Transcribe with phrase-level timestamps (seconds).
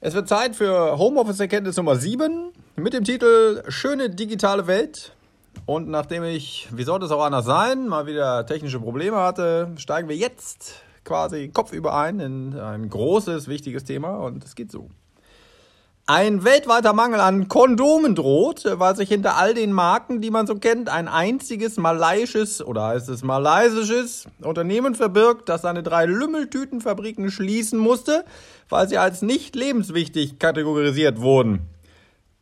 [0.00, 5.12] Es wird Zeit für Homeoffice-Erkenntnis Nummer 7 mit dem Titel Schöne digitale Welt.
[5.66, 10.08] Und nachdem ich, wie sollte es auch anders sein, mal wieder technische Probleme hatte, steigen
[10.08, 14.88] wir jetzt quasi kopfüber ein in ein großes, wichtiges Thema und es geht so.
[16.10, 20.54] Ein weltweiter Mangel an Kondomen droht, weil sich hinter all den Marken, die man so
[20.54, 27.78] kennt, ein einziges malaiisches oder heißt es malaysisches Unternehmen verbirgt, das seine drei Lümmeltütenfabriken schließen
[27.78, 28.24] musste,
[28.70, 31.68] weil sie als nicht lebenswichtig kategorisiert wurden.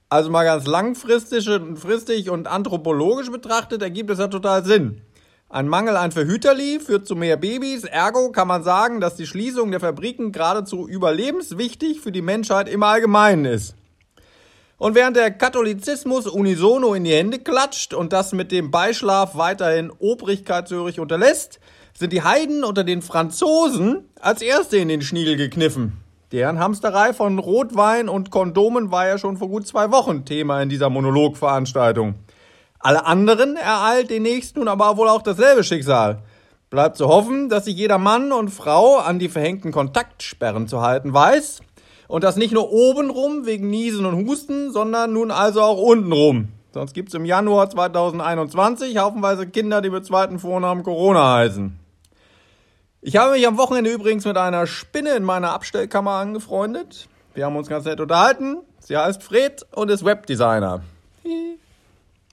[0.08, 5.00] Also mal ganz langfristig und anthropologisch betrachtet ergibt es ja total Sinn.
[5.48, 9.70] Ein Mangel an Verhüterli führt zu mehr Babys, ergo kann man sagen, dass die Schließung
[9.70, 13.76] der Fabriken geradezu überlebenswichtig für die Menschheit im Allgemeinen ist.
[14.76, 19.92] Und während der Katholizismus unisono in die Hände klatscht und das mit dem Beischlaf weiterhin
[20.00, 21.60] obrigkeitshörig unterlässt,
[21.96, 25.92] sind die Heiden unter den Franzosen als Erste in den Schniedel gekniffen.
[26.32, 30.68] Deren Hamsterei von Rotwein und Kondomen war ja schon vor gut zwei Wochen Thema in
[30.68, 32.16] dieser Monologveranstaltung.
[32.78, 36.18] Alle anderen ereilt demnächst nun aber wohl auch dasselbe Schicksal.
[36.70, 41.12] Bleibt zu hoffen, dass sich jeder Mann und Frau an die verhängten Kontaktsperren zu halten
[41.12, 41.60] weiß
[42.08, 46.48] und das nicht nur obenrum wegen Niesen und Husten, sondern nun also auch untenrum.
[46.72, 51.78] Sonst gibt's im Januar 2021 haufenweise Kinder, die mit zweiten Vornamen Corona heißen.
[53.00, 57.08] Ich habe mich am Wochenende übrigens mit einer Spinne in meiner Abstellkammer angefreundet.
[57.34, 58.58] Wir haben uns ganz nett unterhalten.
[58.80, 60.82] Sie heißt Fred und ist Webdesigner.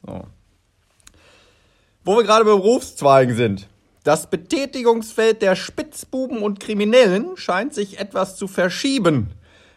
[0.05, 0.23] So.
[2.03, 3.67] Wo wir gerade bei Berufszweigen sind.
[4.03, 9.29] Das Betätigungsfeld der Spitzbuben und Kriminellen scheint sich etwas zu verschieben.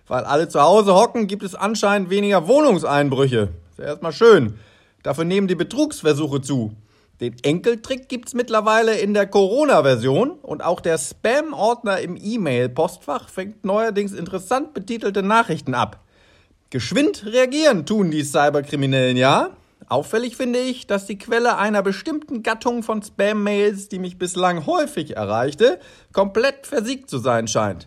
[0.08, 3.50] Weil alle zu Hause hocken, gibt es anscheinend weniger Wohnungseinbrüche.
[3.70, 4.58] Ist ja erstmal schön.
[5.04, 6.74] Dafür nehmen die Betrugsversuche zu.
[7.20, 14.12] Den Enkeltrick gibt's mittlerweile in der Corona-Version und auch der Spam-Ordner im E-Mail-Postfach fängt neuerdings
[14.12, 16.00] interessant betitelte Nachrichten ab.
[16.70, 19.50] Geschwind reagieren tun die Cyberkriminellen ja,
[19.88, 25.16] Auffällig finde ich, dass die Quelle einer bestimmten Gattung von Spam-Mails, die mich bislang häufig
[25.16, 25.78] erreichte,
[26.12, 27.86] komplett versiegt zu sein scheint.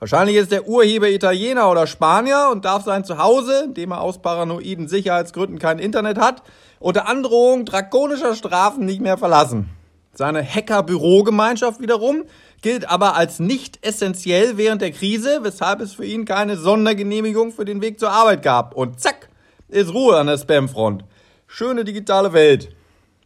[0.00, 4.20] Wahrscheinlich ist der Urheber Italiener oder Spanier und darf sein Zuhause, in dem er aus
[4.20, 6.42] paranoiden Sicherheitsgründen kein Internet hat,
[6.80, 9.68] unter Androhung drakonischer Strafen nicht mehr verlassen.
[10.12, 12.24] Seine Hacker-Bürogemeinschaft wiederum
[12.60, 17.64] gilt aber als nicht essentiell während der Krise, weshalb es für ihn keine Sondergenehmigung für
[17.64, 18.74] den Weg zur Arbeit gab.
[18.74, 19.28] Und zack,
[19.68, 21.04] ist Ruhe an der Spamfront.
[21.52, 22.68] Schöne digitale Welt.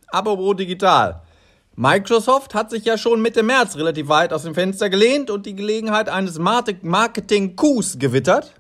[0.07, 1.21] Apropos digital.
[1.77, 5.55] Microsoft hat sich ja schon Mitte März relativ weit aus dem Fenster gelehnt und die
[5.55, 8.55] Gelegenheit eines Marketing-Coups gewittert.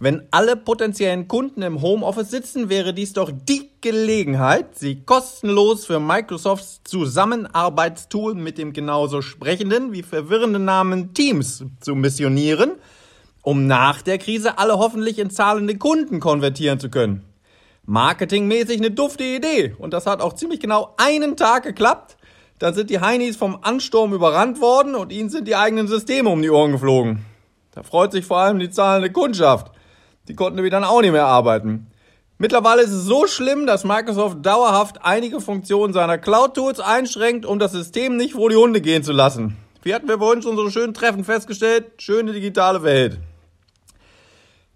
[0.00, 6.00] Wenn alle potenziellen Kunden im Homeoffice sitzen, wäre dies doch die Gelegenheit, sie kostenlos für
[6.00, 12.72] Microsofts Zusammenarbeitstool mit dem genauso sprechenden wie verwirrenden Namen Teams zu missionieren,
[13.42, 17.22] um nach der Krise alle hoffentlich in zahlende Kunden konvertieren zu können
[17.86, 19.74] marketingmäßig eine dufte Idee.
[19.78, 22.16] Und das hat auch ziemlich genau einen Tag geklappt.
[22.58, 26.42] Dann sind die Heinis vom Ansturm überrannt worden und ihnen sind die eigenen Systeme um
[26.42, 27.24] die Ohren geflogen.
[27.72, 29.70] Da freut sich vor allem die zahlende Kundschaft.
[30.28, 31.88] Die konnten nämlich dann auch nicht mehr arbeiten.
[32.38, 37.72] Mittlerweile ist es so schlimm, dass Microsoft dauerhaft einige Funktionen seiner Cloud-Tools einschränkt, um das
[37.72, 39.56] System nicht vor die Hunde gehen zu lassen.
[39.82, 43.20] Wie hatten wir vorhin schon so schön treffend festgestellt, schöne digitale Welt.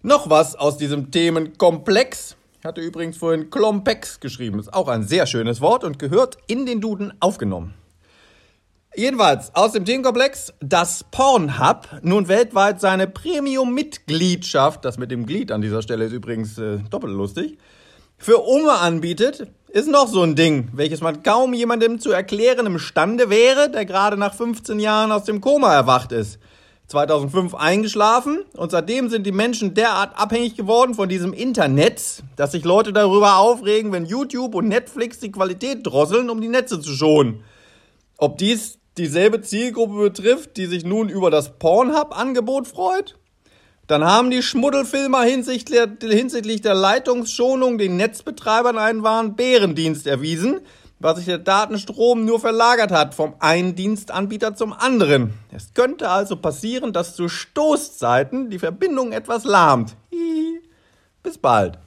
[0.01, 2.35] Noch was aus diesem Themenkomplex.
[2.61, 4.59] Ich hatte übrigens vorhin Klompex geschrieben.
[4.59, 7.73] Ist auch ein sehr schönes Wort und gehört in den Duden aufgenommen.
[8.95, 15.63] Jedenfalls aus dem Themenkomplex, dass Pornhub nun weltweit seine Premium-Mitgliedschaft, das mit dem Glied an
[15.63, 17.57] dieser Stelle ist übrigens äh, doppelt lustig,
[18.19, 23.31] für Umme anbietet, ist noch so ein Ding, welches man kaum jemandem zu erklären imstande
[23.31, 26.37] wäre, der gerade nach 15 Jahren aus dem Koma erwacht ist.
[26.91, 32.63] 2005 eingeschlafen und seitdem sind die Menschen derart abhängig geworden von diesem Internet, dass sich
[32.63, 37.43] Leute darüber aufregen, wenn YouTube und Netflix die Qualität drosseln, um die Netze zu schonen.
[38.17, 43.17] Ob dies dieselbe Zielgruppe betrifft, die sich nun über das Pornhub-Angebot freut?
[43.87, 50.61] Dann haben die Schmuddelfilmer hinsichtlich der Leitungsschonung den Netzbetreibern einen wahren Bärendienst erwiesen,
[51.01, 55.33] was sich der Datenstrom nur verlagert hat vom einen Dienstanbieter zum anderen.
[55.51, 59.95] Es könnte also passieren, dass zu Stoßzeiten die Verbindung etwas lahmt.
[60.09, 60.61] Hihi.
[61.23, 61.77] Bis bald.